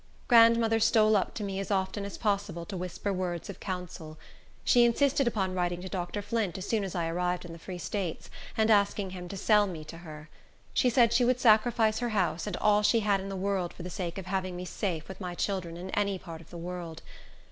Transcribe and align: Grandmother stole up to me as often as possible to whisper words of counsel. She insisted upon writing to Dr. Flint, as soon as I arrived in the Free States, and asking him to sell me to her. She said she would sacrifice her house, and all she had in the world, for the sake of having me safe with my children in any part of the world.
Grandmother 0.27 0.79
stole 0.79 1.15
up 1.15 1.35
to 1.35 1.43
me 1.43 1.59
as 1.59 1.69
often 1.69 2.05
as 2.05 2.17
possible 2.17 2.65
to 2.65 2.75
whisper 2.75 3.13
words 3.13 3.51
of 3.51 3.59
counsel. 3.59 4.17
She 4.63 4.83
insisted 4.83 5.27
upon 5.27 5.53
writing 5.53 5.79
to 5.83 5.87
Dr. 5.89 6.23
Flint, 6.23 6.57
as 6.57 6.65
soon 6.67 6.83
as 6.83 6.95
I 6.95 7.07
arrived 7.07 7.45
in 7.45 7.53
the 7.53 7.59
Free 7.59 7.77
States, 7.77 8.31
and 8.57 8.71
asking 8.71 9.11
him 9.11 9.27
to 9.27 9.37
sell 9.37 9.67
me 9.67 9.83
to 9.83 9.99
her. 9.99 10.27
She 10.73 10.89
said 10.89 11.13
she 11.13 11.23
would 11.23 11.39
sacrifice 11.39 11.99
her 11.99 12.09
house, 12.09 12.47
and 12.47 12.57
all 12.57 12.81
she 12.81 13.01
had 13.01 13.19
in 13.19 13.29
the 13.29 13.35
world, 13.35 13.73
for 13.73 13.83
the 13.83 13.91
sake 13.91 14.17
of 14.17 14.25
having 14.25 14.55
me 14.55 14.65
safe 14.65 15.07
with 15.07 15.21
my 15.21 15.35
children 15.35 15.77
in 15.77 15.91
any 15.91 16.17
part 16.17 16.41
of 16.41 16.49
the 16.49 16.57
world. 16.57 17.03